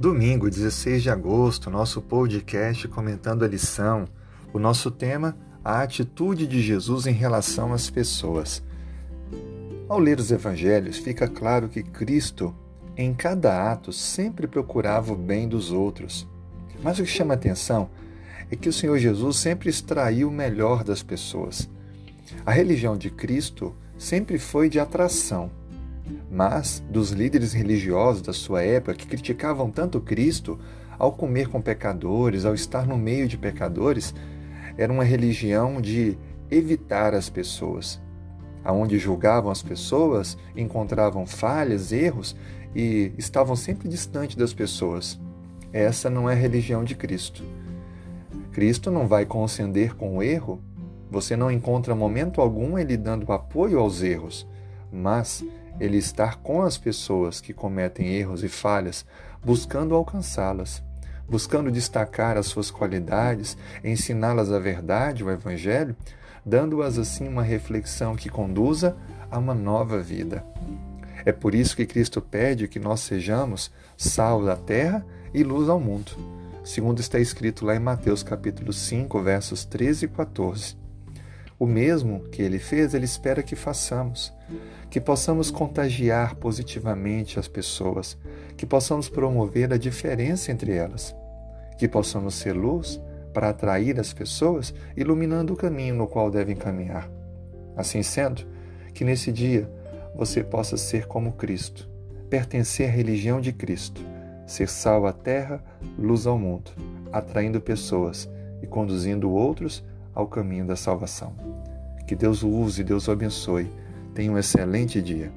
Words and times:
Domingo, 0.00 0.48
16 0.48 1.02
de 1.02 1.10
agosto, 1.10 1.68
nosso 1.70 2.00
podcast 2.00 2.86
comentando 2.86 3.44
a 3.44 3.48
lição. 3.48 4.06
O 4.52 4.58
nosso 4.60 4.92
tema, 4.92 5.36
a 5.64 5.82
atitude 5.82 6.46
de 6.46 6.62
Jesus 6.62 7.08
em 7.08 7.12
relação 7.12 7.72
às 7.72 7.90
pessoas. 7.90 8.62
Ao 9.88 9.98
ler 9.98 10.20
os 10.20 10.30
evangelhos, 10.30 10.98
fica 10.98 11.26
claro 11.26 11.68
que 11.68 11.82
Cristo, 11.82 12.54
em 12.96 13.12
cada 13.12 13.72
ato, 13.72 13.92
sempre 13.92 14.46
procurava 14.46 15.12
o 15.12 15.16
bem 15.16 15.48
dos 15.48 15.72
outros. 15.72 16.28
Mas 16.80 17.00
o 17.00 17.02
que 17.02 17.10
chama 17.10 17.34
atenção 17.34 17.90
é 18.52 18.54
que 18.54 18.68
o 18.68 18.72
Senhor 18.72 18.98
Jesus 18.98 19.38
sempre 19.38 19.68
extraiu 19.68 20.28
o 20.28 20.32
melhor 20.32 20.84
das 20.84 21.02
pessoas. 21.02 21.68
A 22.46 22.52
religião 22.52 22.96
de 22.96 23.10
Cristo 23.10 23.74
sempre 23.98 24.38
foi 24.38 24.68
de 24.68 24.78
atração 24.78 25.50
mas 26.30 26.82
dos 26.90 27.10
líderes 27.10 27.52
religiosos 27.52 28.22
da 28.22 28.32
sua 28.32 28.62
época 28.62 28.94
que 28.94 29.06
criticavam 29.06 29.70
tanto 29.70 30.00
Cristo 30.00 30.58
ao 30.98 31.12
comer 31.12 31.48
com 31.48 31.60
pecadores, 31.60 32.44
ao 32.44 32.54
estar 32.54 32.86
no 32.86 32.98
meio 32.98 33.28
de 33.28 33.38
pecadores, 33.38 34.14
era 34.76 34.92
uma 34.92 35.04
religião 35.04 35.80
de 35.80 36.18
evitar 36.50 37.14
as 37.14 37.28
pessoas. 37.28 38.00
Aonde 38.64 38.98
julgavam 38.98 39.50
as 39.50 39.62
pessoas, 39.62 40.36
encontravam 40.56 41.26
falhas, 41.26 41.92
erros 41.92 42.36
e 42.74 43.12
estavam 43.16 43.56
sempre 43.56 43.88
distante 43.88 44.36
das 44.36 44.52
pessoas. 44.52 45.18
Essa 45.72 46.10
não 46.10 46.28
é 46.28 46.32
a 46.32 46.36
religião 46.36 46.84
de 46.84 46.94
Cristo. 46.94 47.42
Cristo 48.52 48.90
não 48.90 49.06
vai 49.06 49.24
conceder 49.24 49.94
com 49.94 50.16
o 50.16 50.22
erro. 50.22 50.60
Você 51.10 51.36
não 51.36 51.50
encontra 51.50 51.94
momento 51.94 52.40
algum 52.40 52.78
ele 52.78 52.96
dando 52.96 53.32
apoio 53.32 53.78
aos 53.78 54.02
erros, 54.02 54.46
mas 54.92 55.44
ele 55.80 55.96
estar 55.96 56.36
com 56.36 56.62
as 56.62 56.76
pessoas 56.76 57.40
que 57.40 57.52
cometem 57.52 58.08
erros 58.14 58.42
e 58.42 58.48
falhas, 58.48 59.04
buscando 59.44 59.94
alcançá-las, 59.94 60.82
buscando 61.28 61.70
destacar 61.70 62.36
as 62.36 62.46
suas 62.46 62.70
qualidades, 62.70 63.56
ensiná-las 63.84 64.50
a 64.50 64.58
verdade, 64.58 65.22
o 65.22 65.30
Evangelho, 65.30 65.94
dando-as 66.44 66.98
assim 66.98 67.28
uma 67.28 67.42
reflexão 67.42 68.16
que 68.16 68.28
conduza 68.28 68.96
a 69.30 69.38
uma 69.38 69.54
nova 69.54 70.00
vida. 70.00 70.44
É 71.24 71.32
por 71.32 71.54
isso 71.54 71.76
que 71.76 71.86
Cristo 71.86 72.22
pede 72.22 72.68
que 72.68 72.78
nós 72.78 73.00
sejamos 73.00 73.70
sal 73.96 74.44
da 74.44 74.56
terra 74.56 75.04
e 75.34 75.42
luz 75.42 75.68
ao 75.68 75.78
mundo, 75.78 76.12
segundo 76.64 77.00
está 77.00 77.18
escrito 77.18 77.66
lá 77.66 77.76
em 77.76 77.80
Mateus 77.80 78.22
capítulo 78.22 78.72
5, 78.72 79.22
versos 79.22 79.64
13 79.64 80.06
e 80.06 80.08
14. 80.08 80.87
O 81.58 81.66
mesmo 81.66 82.20
que 82.30 82.40
ele 82.40 82.58
fez, 82.58 82.94
ele 82.94 83.04
espera 83.04 83.42
que 83.42 83.56
façamos. 83.56 84.32
Que 84.88 85.00
possamos 85.00 85.50
contagiar 85.50 86.36
positivamente 86.36 87.38
as 87.38 87.48
pessoas, 87.48 88.16
que 88.56 88.64
possamos 88.64 89.08
promover 89.08 89.72
a 89.72 89.76
diferença 89.76 90.50
entre 90.50 90.72
elas, 90.72 91.14
que 91.76 91.86
possamos 91.86 92.34
ser 92.34 92.52
luz 92.52 93.00
para 93.34 93.50
atrair 93.50 94.00
as 94.00 94.12
pessoas, 94.12 94.72
iluminando 94.96 95.52
o 95.52 95.56
caminho 95.56 95.94
no 95.94 96.06
qual 96.06 96.30
devem 96.30 96.56
caminhar. 96.56 97.10
Assim 97.76 98.02
sendo, 98.02 98.46
que 98.94 99.04
nesse 99.04 99.30
dia 99.30 99.70
você 100.14 100.42
possa 100.42 100.76
ser 100.76 101.06
como 101.06 101.32
Cristo, 101.32 101.88
pertencer 102.30 102.88
à 102.88 102.92
religião 102.92 103.40
de 103.40 103.52
Cristo, 103.52 104.00
ser 104.46 104.68
sal 104.68 105.06
à 105.06 105.12
terra, 105.12 105.62
luz 105.98 106.26
ao 106.26 106.38
mundo, 106.38 106.70
atraindo 107.12 107.60
pessoas 107.60 108.28
e 108.62 108.66
conduzindo 108.66 109.30
outros 109.30 109.84
ao 110.18 110.26
caminho 110.26 110.66
da 110.66 110.74
salvação. 110.74 111.32
Que 112.04 112.16
Deus 112.16 112.42
o 112.42 112.48
use 112.48 112.82
Deus 112.82 113.06
o 113.06 113.12
abençoe 113.12 113.70
Tenha 114.14 114.32
um 114.32 114.36
excelente 114.36 115.00
dia. 115.00 115.30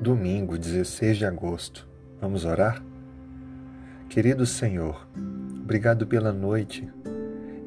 Domingo, 0.00 0.58
16 0.58 1.16
de 1.16 1.26
agosto. 1.26 1.88
Vamos 2.20 2.44
orar? 2.44 2.82
Querido 4.08 4.44
Senhor, 4.44 5.06
obrigado 5.62 6.08
pela 6.08 6.32
noite 6.32 6.92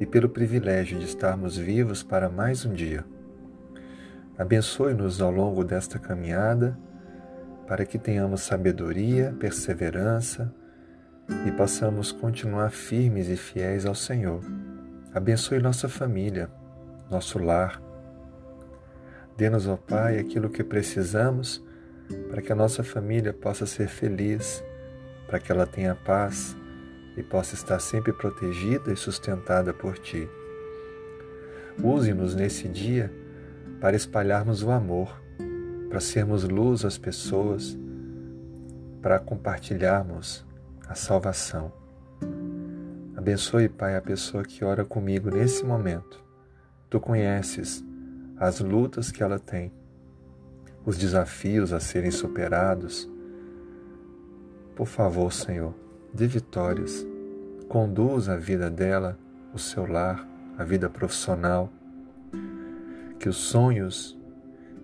e 0.01 0.05
pelo 0.05 0.27
privilégio 0.27 0.99
de 0.99 1.05
estarmos 1.05 1.55
vivos 1.55 2.03
para 2.03 2.27
mais 2.27 2.65
um 2.65 2.73
dia. 2.73 3.05
Abençoe-nos 4.37 5.21
ao 5.21 5.31
longo 5.31 5.63
desta 5.63 5.97
caminhada 5.97 6.77
para 7.67 7.85
que 7.85 7.97
tenhamos 7.97 8.41
sabedoria, 8.41 9.35
perseverança, 9.39 10.53
e 11.47 11.51
possamos 11.51 12.11
continuar 12.11 12.69
firmes 12.69 13.29
e 13.29 13.35
fiéis 13.35 13.85
ao 13.85 13.95
Senhor. 13.95 14.43
Abençoe 15.13 15.59
nossa 15.59 15.89
família, 15.89 16.49
nosso 17.09 17.39
lar. 17.39 17.81
Dê-nos, 19.35 19.67
ó 19.67 19.75
Pai, 19.75 20.19
aquilo 20.19 20.49
que 20.49 20.63
precisamos 20.63 21.63
para 22.29 22.41
que 22.41 22.51
a 22.51 22.55
nossa 22.55 22.83
família 22.83 23.33
possa 23.33 23.65
ser 23.65 23.87
feliz, 23.87 24.63
para 25.25 25.39
que 25.39 25.51
ela 25.51 25.65
tenha 25.65 25.95
paz 25.95 26.55
e 27.17 27.23
possa 27.23 27.55
estar 27.55 27.79
sempre 27.79 28.13
protegida 28.13 28.91
e 28.91 28.95
sustentada 28.95 29.73
por 29.73 29.97
Ti. 29.97 30.29
Use-nos 31.81 32.35
nesse 32.35 32.67
dia 32.67 33.11
para 33.81 33.95
espalharmos 33.95 34.63
o 34.63 34.71
amor, 34.71 35.21
para 35.95 36.01
sermos 36.01 36.43
luz 36.43 36.83
às 36.83 36.97
pessoas, 36.97 37.79
para 39.01 39.17
compartilharmos 39.17 40.45
a 40.89 40.93
salvação. 40.93 41.71
Abençoe, 43.15 43.69
Pai, 43.69 43.95
a 43.95 44.01
pessoa 44.01 44.43
que 44.43 44.65
ora 44.65 44.83
comigo 44.83 45.31
nesse 45.31 45.63
momento. 45.63 46.21
Tu 46.89 46.99
conheces 46.99 47.81
as 48.35 48.59
lutas 48.59 49.09
que 49.09 49.23
ela 49.23 49.39
tem, 49.39 49.71
os 50.85 50.97
desafios 50.97 51.71
a 51.71 51.79
serem 51.79 52.11
superados. 52.11 53.09
Por 54.75 54.87
favor, 54.87 55.31
Senhor, 55.31 55.73
dê 56.13 56.27
vitórias. 56.27 57.07
Conduza 57.69 58.33
a 58.33 58.37
vida 58.37 58.69
dela, 58.69 59.17
o 59.53 59.57
seu 59.57 59.89
lar, 59.89 60.27
a 60.57 60.63
vida 60.65 60.89
profissional. 60.89 61.71
Que 63.17 63.29
os 63.29 63.37
sonhos 63.37 64.19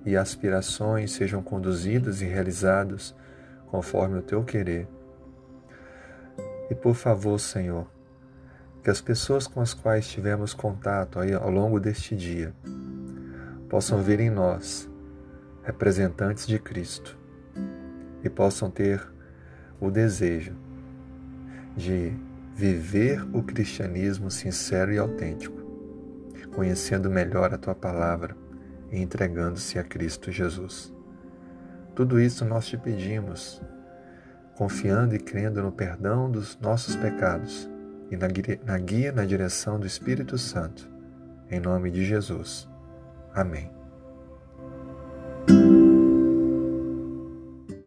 e 0.05 0.17
aspirações 0.17 1.11
sejam 1.11 1.41
conduzidos 1.41 2.21
e 2.21 2.25
realizados 2.25 3.15
conforme 3.67 4.19
o 4.19 4.21
teu 4.21 4.43
querer. 4.43 4.87
E 6.69 6.75
por 6.75 6.95
favor, 6.95 7.39
Senhor, 7.39 7.87
que 8.83 8.89
as 8.89 9.01
pessoas 9.01 9.47
com 9.47 9.61
as 9.61 9.73
quais 9.73 10.07
tivemos 10.07 10.53
contato 10.53 11.19
ao 11.19 11.51
longo 11.51 11.79
deste 11.79 12.15
dia 12.15 12.53
possam 13.69 14.01
ver 14.01 14.19
em 14.19 14.29
nós 14.29 14.89
representantes 15.63 16.47
de 16.47 16.57
Cristo 16.57 17.17
e 18.23 18.29
possam 18.29 18.69
ter 18.69 19.01
o 19.79 19.89
desejo 19.89 20.55
de 21.75 22.13
viver 22.55 23.23
o 23.33 23.41
cristianismo 23.41 24.29
sincero 24.29 24.91
e 24.91 24.97
autêntico, 24.97 25.57
conhecendo 26.53 27.09
melhor 27.09 27.53
a 27.53 27.57
tua 27.57 27.73
palavra 27.73 28.35
e 28.91 29.01
entregando-se 29.01 29.79
a 29.79 29.83
Cristo 29.83 30.31
Jesus. 30.31 30.93
Tudo 31.95 32.19
isso 32.19 32.45
nós 32.45 32.67
te 32.67 32.77
pedimos 32.77 33.61
confiando 34.61 35.15
e 35.15 35.19
crendo 35.19 35.63
no 35.63 35.71
perdão 35.71 36.29
dos 36.29 36.55
nossos 36.59 36.95
pecados 36.95 37.67
e 38.11 38.17
na 38.17 38.77
guia, 38.77 39.11
na 39.11 39.25
direção 39.25 39.79
do 39.79 39.87
Espírito 39.87 40.37
Santo. 40.37 40.87
Em 41.49 41.59
nome 41.59 41.89
de 41.89 42.05
Jesus. 42.05 42.69
Amém. 43.33 43.80